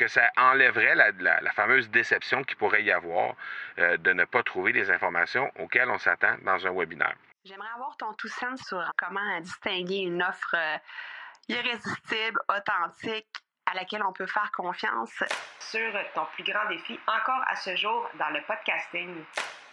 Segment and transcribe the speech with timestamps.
[0.00, 3.34] que ça enlèverait la, fameuse déception qu'il pourrait y avoir
[3.78, 7.16] euh, de ne pas trouver les informations auxquelles on s'attend dans un webinaire.
[7.44, 10.78] J'aimerais avoir ton tout sens sur comment distinguer une offre euh,
[11.48, 13.28] irrésistible, authentique,
[13.66, 15.22] à laquelle on peut faire confiance.
[15.58, 19.22] Sur ton plus grand défi encore à ce jour dans le podcasting.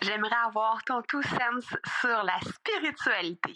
[0.01, 3.55] J'aimerais avoir ton tout sens sur la spiritualité.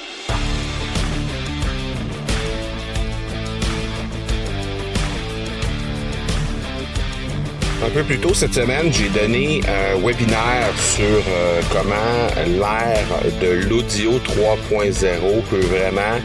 [7.83, 13.67] Un peu plus tôt cette semaine, j'ai donné un webinaire sur euh, comment l'ère de
[13.67, 16.19] l'audio 3.0 peut vraiment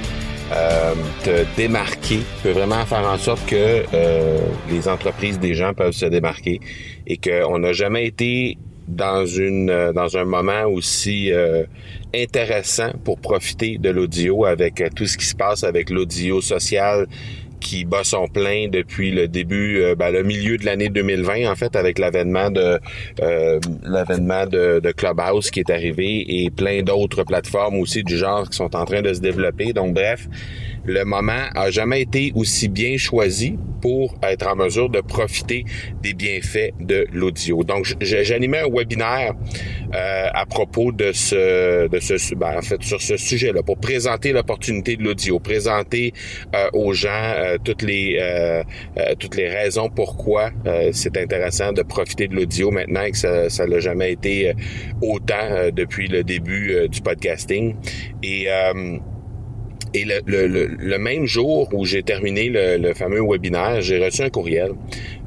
[0.52, 0.92] euh,
[1.24, 6.04] te démarquer, peut vraiment faire en sorte que euh, les entreprises des gens peuvent se
[6.04, 6.60] démarquer
[7.06, 11.32] et qu'on n'a jamais été dans une dans un moment aussi
[12.14, 17.08] intéressant pour profiter de l'audio avec tout ce qui se passe avec l'audio social
[17.66, 21.56] qui bat son plein depuis le début, euh, ben, le milieu de l'année 2020 en
[21.56, 22.78] fait, avec l'avènement de
[23.20, 28.48] euh, l'avènement de, de, Clubhouse qui est arrivé et plein d'autres plateformes aussi du genre
[28.48, 29.72] qui sont en train de se développer.
[29.72, 30.28] Donc bref,
[30.86, 35.64] le moment a jamais été aussi bien choisi pour être en mesure de profiter
[36.02, 37.62] des bienfaits de l'audio.
[37.62, 39.34] Donc, j'animais un webinaire
[39.94, 44.32] euh, à propos de ce, de ce, ben, en fait, sur ce sujet-là, pour présenter
[44.32, 46.12] l'opportunité de l'audio, présenter
[46.54, 48.62] euh, aux gens euh, toutes les euh,
[49.18, 50.50] toutes les raisons pourquoi
[50.92, 54.52] c'est intéressant de profiter de l'audio maintenant que ça, ça l'a jamais été
[55.02, 57.74] autant depuis le début du podcasting
[58.22, 58.48] et
[59.96, 64.30] et le, le, le, même jour où j'ai terminé le, fameux webinaire, j'ai reçu un
[64.30, 64.72] courriel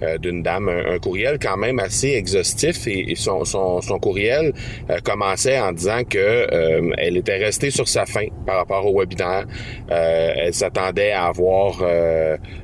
[0.02, 4.54] euh, d'une dame, un, courriel quand même assez exhaustif et, son, son, son, courriel
[4.90, 9.00] euh, commençait en disant que euh, elle était restée sur sa faim par rapport au
[9.00, 9.46] webinaire.
[9.90, 11.84] elle s'attendait à avoir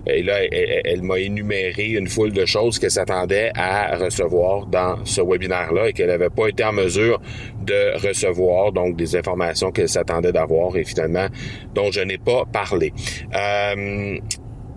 [0.08, 5.04] et là elle, elle m'a énuméré une foule de choses qu'elle s'attendait à recevoir dans
[5.06, 7.22] ce webinaire-là et qu'elle n'avait pas été en mesure
[7.62, 11.28] de recevoir donc des informations qu'elle s'attendait d'avoir et finalement
[11.74, 12.94] dont je n'ai pas parlé.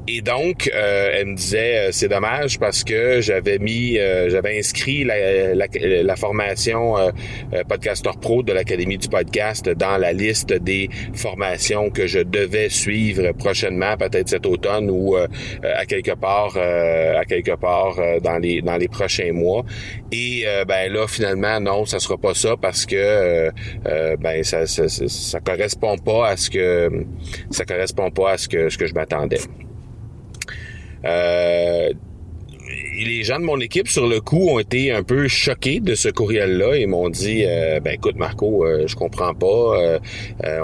[0.09, 4.29] Euh, et donc, euh, elle me disait, euh, c'est dommage parce que j'avais mis, euh,
[4.31, 6.97] j'avais inscrit la, la, formation
[7.69, 13.33] Podcaster Pro de l'Académie du podcast dans la liste des formations que je devais suivre
[13.33, 18.89] prochainement, peut-être cet automne ou à quelque part, à quelque part dans les dans les
[18.89, 19.65] prochains mois.
[20.11, 23.51] Et ben là, finalement, non, ça sera pas ça parce que
[24.17, 26.91] ben ça, ça, ça correspond pas à ce que
[27.51, 29.39] ça correspond pas à ce que ce que je m'attendais.
[31.03, 32.08] 呃。
[32.99, 36.09] Euh, les gens de mon équipe, sur le coup, ont été un peu choqués de ce
[36.09, 39.47] courriel-là et m'ont dit euh, ben écoute Marco, euh, je comprends pas.
[39.47, 39.99] Euh,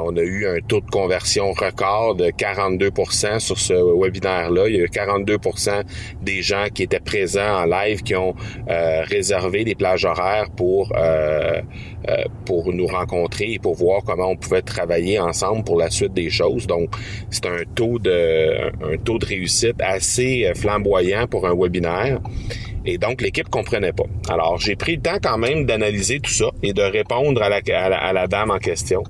[0.02, 4.68] on a eu un taux de conversion record de 42% sur ce webinaire-là.
[4.68, 5.82] Il y a eu 42%
[6.22, 8.34] des gens qui étaient présents en live qui ont
[8.66, 10.92] réservé des plages horaires pour
[12.44, 16.30] pour nous rencontrer et pour voir comment on pouvait travailler ensemble pour la suite des
[16.30, 16.66] choses.
[16.66, 16.90] Donc,
[17.30, 22.20] c'est un taux de un taux de réussite assez flamboyant pour un webinaire.
[22.86, 24.04] Et donc, l'équipe comprenait pas.
[24.28, 28.26] Alors, j'ai pris le temps quand même d'analyser tout ça et de répondre à la,
[28.26, 29.02] dame en question.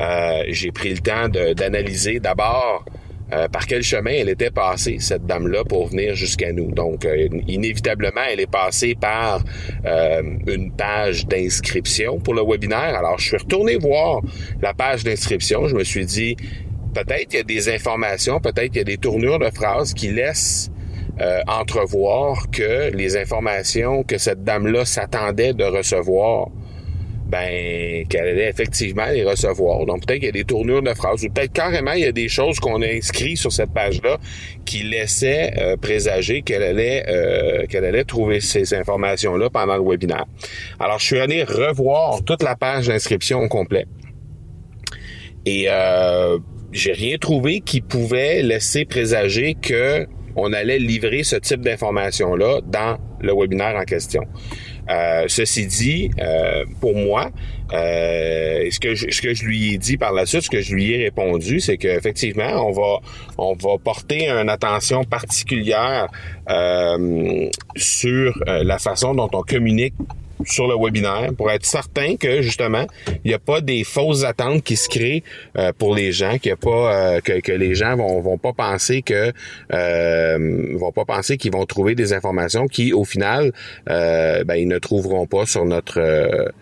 [0.00, 2.86] Euh, j'ai pris le temps d'analyser d'abord
[3.30, 6.72] euh, par quel chemin elle était passée, cette dame-là, pour venir jusqu'à nous.
[6.72, 9.44] Donc, euh, inévitablement, elle est passée par
[10.46, 12.96] une page d'inscription pour le webinaire.
[12.96, 14.22] Alors, je suis retourné voir
[14.62, 15.68] la page d'inscription.
[15.68, 16.34] Je me suis dit,
[16.94, 20.08] peut-être qu'il y a des informations, peut-être qu'il y a des tournures de phrases qui
[20.10, 20.70] laissent
[21.20, 26.48] euh, entrevoir que les informations que cette dame-là s'attendait de recevoir,
[27.26, 29.84] ben qu'elle allait effectivement les recevoir.
[29.84, 32.12] Donc peut-être qu'il y a des tournures de phrases ou peut-être carrément il y a
[32.12, 34.18] des choses qu'on a inscrites sur cette page-là
[34.64, 40.24] qui laissaient euh, présager qu'elle allait euh, qu'elle allait trouver ces informations-là pendant le webinaire.
[40.78, 43.86] Alors je suis allé revoir toute la page d'inscription au complet.
[45.46, 45.66] Et
[46.72, 50.06] j'ai rien trouvé qui pouvait laisser présager que
[50.38, 54.22] on allait livrer ce type d'information-là dans le webinaire en question.
[54.88, 57.30] Euh, ceci dit, euh, pour moi,
[57.72, 60.62] euh, ce que je, ce que je lui ai dit par la suite, ce que
[60.62, 63.00] je lui ai répondu, c'est qu'effectivement, on va
[63.36, 66.08] on va porter une attention particulière
[67.76, 69.94] sur la façon dont on communique
[70.44, 72.86] sur le webinaire pour être certain que justement
[73.24, 75.22] il n'y a pas des fausses attentes qui se créent
[75.56, 78.52] euh, pour les gens, qu'il y a pas euh, que, les gens vont vont pas
[78.52, 79.32] penser que
[79.72, 83.52] euh, vont pas penser qu'ils vont trouver des informations qui au final
[83.86, 86.52] ben, ils ne trouveront pas sur notre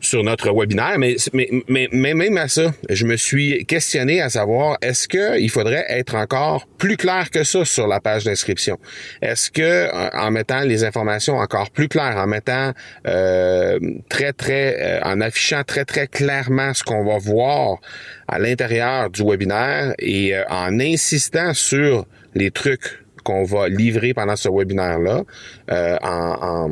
[0.00, 4.78] sur notre webinaire, mais, mais, mais, même à ça, je me suis questionné à savoir
[4.80, 8.78] est-ce qu'il faudrait être encore plus clair que ça sur la page d'inscription?
[9.20, 12.72] Est-ce que euh, en mettant les informations encore plus claires, en mettant
[13.06, 17.78] euh, très très, euh, en affichant très très clairement ce qu'on va voir
[18.26, 24.48] à l'intérieur du webinaire et en insistant sur les trucs qu'on va livrer pendant ce
[24.48, 25.22] webinaire-là,
[25.70, 26.68] euh, en,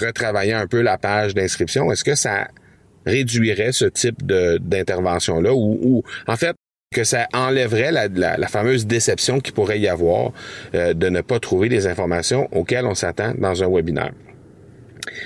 [0.00, 2.48] retravaillant un peu la page d'inscription, est-ce que ça
[3.06, 6.54] réduirait ce type d'intervention-là ou, en fait,
[6.94, 10.32] que ça enlèverait la, fameuse déception qui pourrait y avoir
[10.74, 14.12] euh, de ne pas trouver les informations auxquelles on s'attend dans un webinaire?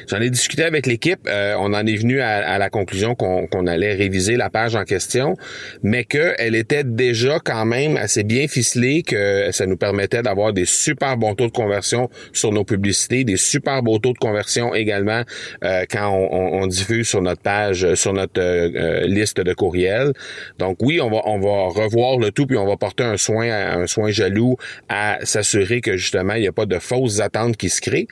[0.09, 1.21] J'en ai discuté avec l'équipe.
[1.27, 5.37] Euh, on en est venu à, la conclusion qu'on allait réviser la page en question,
[5.83, 10.65] mais qu'elle était déjà quand même assez bien ficelée, que ça nous permettait d'avoir des
[10.65, 15.23] super bons taux de conversion sur nos publicités, des super beaux taux de conversion également
[15.65, 20.13] euh, quand on, diffuse sur notre page, sur notre euh, liste de courriels.
[20.59, 23.51] Donc oui, on va on va revoir le tout puis on va porter un soin
[23.51, 24.57] un soin jaloux
[24.89, 28.09] à s'assurer que justement il n'y a pas de fausses attentes qui se créent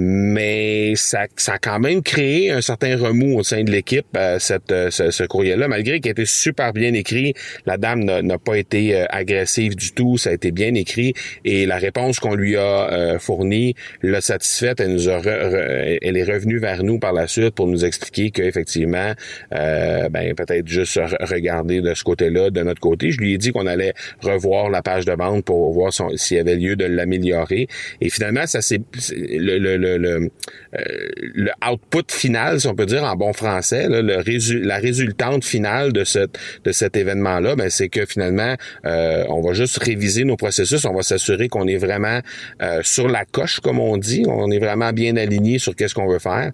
[0.00, 4.38] mais ça, ça a quand même créé un certain remous au sein de l'équipe, euh,
[4.38, 7.34] cette, euh, ce, courriel-là, malgré qu'il été super bien écrit.
[7.66, 11.14] La dame n'a pas été euh, agressive du tout, ça a été bien écrit
[11.44, 14.78] et la réponse qu'on lui a fournie l'a satisfaite.
[14.78, 19.14] Elle nous a elle est revenue vers nous par la suite pour nous expliquer qu'effectivement,
[19.50, 23.10] ben peut-être juste regarder de ce côté-là, de notre côté.
[23.10, 26.40] Je lui ai dit qu'on allait revoir la page de vente pour voir s'il y
[26.40, 27.66] avait lieu de l'améliorer.
[28.00, 28.80] Et finalement, ça c'est
[29.18, 30.30] le, le le,
[30.74, 35.92] euh, le, output final, si on peut dire en bon français, le la résultante finale
[35.92, 38.54] de, cette, de cet événement-là, ben, c'est que finalement,
[38.84, 42.20] euh, on va juste réviser nos processus, on va s'assurer qu'on est vraiment
[42.62, 46.08] euh, sur la coche, comme on dit, on est vraiment bien aligné sur qu'est-ce qu'on
[46.08, 46.52] veut faire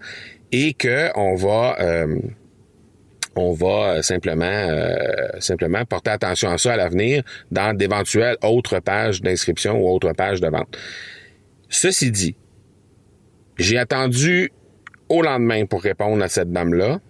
[0.52, 1.76] et que on va
[3.36, 4.68] on va simplement
[5.40, 10.40] simplement porter attention à ça à l'avenir dans d'éventuelles autres pages d'inscription ou autres pages
[10.40, 10.78] de vente.
[11.68, 12.36] Ceci dit,
[13.58, 14.50] j'ai attendu
[15.08, 17.00] au lendemain pour répondre à cette dame-là.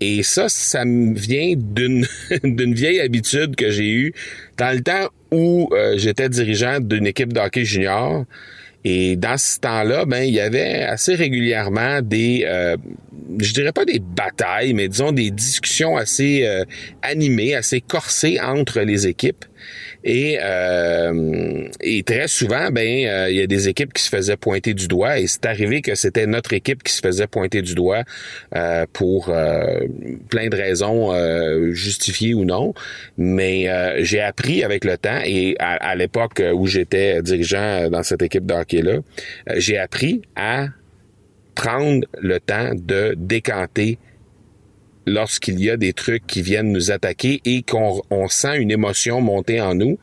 [0.00, 2.06] Et ça, ça me vient d'une
[2.44, 4.14] d'une vieille habitude que j'ai eue
[4.56, 8.24] dans le temps où euh, j'étais dirigeant d'une équipe de hockey junior.
[8.84, 12.76] Et dans ce temps-là, ben il y avait assez régulièrement des, euh,
[13.40, 16.64] je dirais pas des batailles, mais disons des discussions assez euh,
[17.02, 19.44] animées, assez corsées entre les équipes.
[20.04, 24.36] Et, euh, et très souvent, ben euh, il y a des équipes qui se faisaient
[24.36, 25.18] pointer du doigt.
[25.18, 28.04] Et c'est arrivé que c'était notre équipe qui se faisait pointer du doigt
[28.54, 31.12] euh, pour plein de raisons
[31.72, 32.74] justifiées ou non.
[33.16, 33.68] Mais
[34.04, 38.46] j'ai appris avec le temps et à, à l'époque où j'étais dirigeant dans cette équipe
[38.46, 38.98] de hockey-là,
[39.56, 40.68] j'ai appris à
[41.54, 43.98] prendre le temps de décanter
[45.08, 49.60] lorsqu'il y a des trucs qui viennent nous attaquer et qu'on sent une émotion monter
[49.60, 49.98] en nous,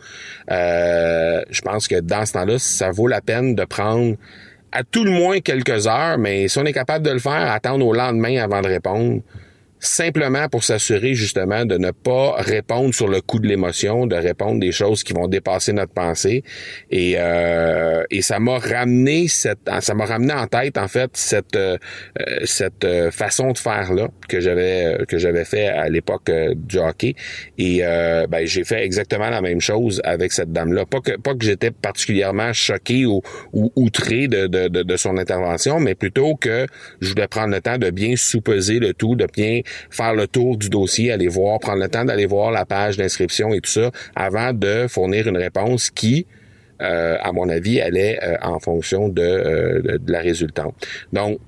[0.51, 4.15] euh, je pense que dans ce temps-là, ça vaut la peine de prendre
[4.71, 7.85] à tout le moins quelques heures, mais si on est capable de le faire, attendre
[7.85, 9.21] au lendemain avant de répondre,
[9.79, 14.59] simplement pour s'assurer justement de ne pas répondre sur le coup de l'émotion, de répondre
[14.59, 16.43] des choses qui vont dépasser notre pensée.
[16.91, 21.55] Et, euh, et ça m'a ramené cette, ça m'a ramené en tête en fait cette
[21.55, 21.77] euh,
[22.45, 27.15] cette façon de faire là que j'avais que j'avais fait à l'époque euh, du hockey.
[27.57, 30.85] Et ben, j'ai fait exactement la même chose avec cette dame là.
[30.85, 33.21] Pas que pas que j'étais particulièrement choqué ou,
[33.53, 36.65] ou outré de, de, de, de son intervention, mais plutôt que
[37.01, 40.57] je voulais prendre le temps de bien sous-peser le tout, de bien faire le tour
[40.57, 43.91] du dossier, aller voir, prendre le temps d'aller voir la page d'inscription et tout ça
[44.15, 46.25] avant de fournir une réponse qui,
[46.81, 50.75] euh, à mon avis, allait euh, en fonction euh, de, la résultante.
[51.13, 51.39] Donc,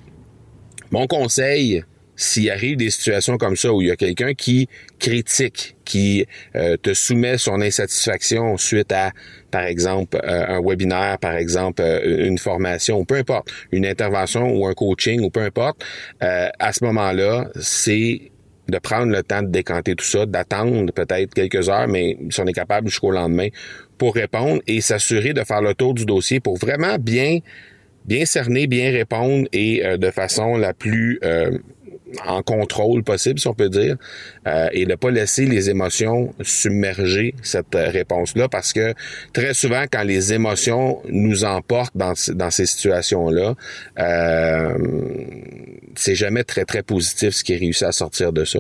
[0.92, 1.84] mon conseil,
[2.18, 4.68] s'il arrive des situations comme ça où il y a quelqu'un qui
[5.00, 9.12] critique, qui te soumet son insatisfaction suite à,
[9.52, 15.22] par exemple, un webinaire, par exemple, une formation, peu importe, une intervention ou un coaching
[15.22, 15.86] ou peu importe,
[16.20, 18.32] à ce moment-là, c'est
[18.68, 22.46] de prendre le temps de décanter tout ça, d'attendre peut-être quelques heures, mais si on
[22.48, 23.48] est capable jusqu'au lendemain
[23.98, 27.40] pour répondre et s'assurer de faire le tour du dossier pour vraiment bien
[28.04, 31.20] bien cerner, bien répondre et de façon la plus
[32.26, 33.98] en contrôle possible, si on peut dire,
[34.48, 38.94] euh, et ne pas laisser les émotions submerger cette réponse-là, parce que
[39.34, 43.56] très souvent, quand les émotions nous emportent dans, dans ces situations-là,
[44.00, 44.78] euh,
[45.96, 48.60] c'est jamais très, très positif ce qui réussit à sortir de ça.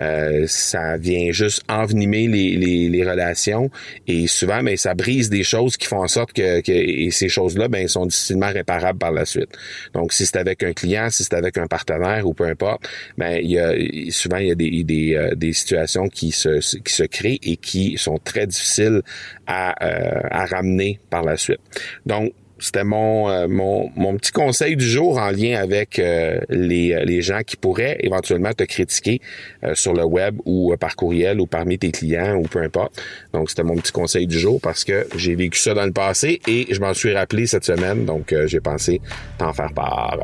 [0.00, 3.70] Euh, ça vient juste envenimer les, les, les, relations
[4.06, 7.10] et souvent, mais ben, ça brise des choses qui font en sorte que, que et
[7.10, 9.50] ces choses-là, ben, sont difficilement réparables par la suite.
[9.94, 12.81] Donc, si c'est avec un client, si c'est avec un partenaire ou peu importe,
[13.18, 13.72] ben, il y a,
[14.10, 17.56] souvent, il y a des, des, euh, des situations qui se, qui se créent et
[17.56, 19.02] qui sont très difficiles
[19.46, 21.60] à, euh, à ramener par la suite.
[22.06, 27.04] Donc, c'était mon, euh, mon, mon, petit conseil du jour en lien avec euh, les,
[27.04, 29.20] les gens qui pourraient éventuellement te critiquer
[29.64, 33.02] euh, sur le web ou par courriel ou parmi tes clients ou peu importe.
[33.32, 36.40] Donc, c'était mon petit conseil du jour parce que j'ai vécu ça dans le passé
[36.46, 38.04] et je m'en suis rappelé cette semaine.
[38.04, 39.00] Donc, j'ai pensé
[39.38, 40.18] t'en faire part.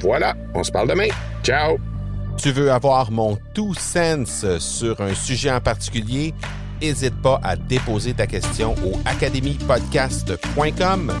[0.00, 1.08] Voilà, on se parle demain.
[1.44, 1.93] Ciao!
[2.36, 6.34] Tu veux avoir mon tout sens sur un sujet en particulier?
[6.80, 11.12] N'hésite pas à déposer ta question au academypodcast.com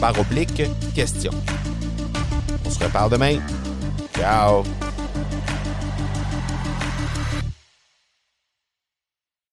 [0.00, 0.62] par oblique
[0.94, 1.30] question.
[2.64, 3.38] On se reparle demain.
[4.16, 4.64] Ciao!